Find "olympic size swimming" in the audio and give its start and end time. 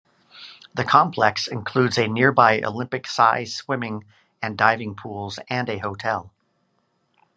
2.63-4.03